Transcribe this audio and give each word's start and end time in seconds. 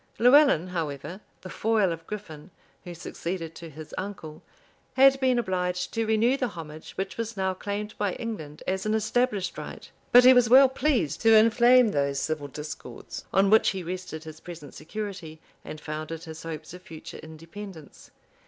Lewellyn, 0.17 0.69
however, 0.69 1.21
the 1.41 1.49
foil 1.51 1.91
of 1.91 2.07
Griffin, 2.07 2.49
who 2.85 2.95
succeeded 2.95 3.53
to 3.53 3.69
his 3.69 3.93
uncle, 3.99 4.41
had 4.95 5.19
been 5.19 5.37
obliged 5.37 5.93
to 5.93 6.07
renew 6.07 6.35
the 6.35 6.47
homage 6.47 6.93
which 6.93 7.17
was 7.17 7.37
now 7.37 7.53
claimed 7.53 7.95
by 7.99 8.13
England 8.13 8.63
as 8.65 8.87
an 8.87 8.95
established 8.95 9.59
right; 9.59 9.91
but 10.11 10.23
he 10.23 10.33
was 10.33 10.49
well 10.49 10.69
pleased 10.69 11.21
to 11.21 11.35
inflame 11.35 11.89
those 11.89 12.19
civil 12.19 12.47
discords, 12.47 13.25
on 13.31 13.51
which 13.51 13.69
he 13.69 13.83
rested 13.83 14.23
his 14.23 14.39
present 14.39 14.73
security 14.73 15.39
and 15.63 15.79
founded 15.79 16.23
his 16.23 16.41
hopes 16.41 16.73
of 16.73 16.81
future 16.81 17.17
independence. 17.17 18.09